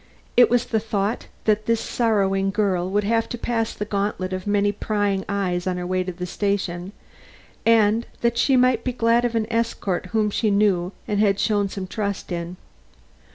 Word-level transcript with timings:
It 0.35 0.49
was 0.49 0.65
the 0.65 0.79
thought 0.79 1.27
that 1.45 1.67
this 1.67 1.79
sorrowing 1.79 2.49
girl 2.49 2.89
would 2.89 3.03
have 3.03 3.29
to 3.29 3.37
pass 3.37 3.71
the 3.71 3.85
gauntlet 3.85 4.33
of 4.33 4.47
many 4.47 4.71
prying 4.71 5.23
eyes 5.29 5.67
on 5.67 5.77
her 5.77 5.85
way 5.85 6.03
to 6.03 6.11
the 6.11 6.25
station 6.25 6.91
and 7.67 8.07
that 8.21 8.35
she 8.35 8.55
might 8.57 8.83
be 8.83 8.93
glad 8.93 9.25
of 9.25 9.35
an 9.35 9.45
escort 9.53 10.07
whom 10.07 10.31
she 10.31 10.49
knew 10.49 10.91
and 11.07 11.19
had 11.19 11.39
shown 11.39 11.69
some 11.69 11.85
trust 11.85 12.31
in. 12.31 12.57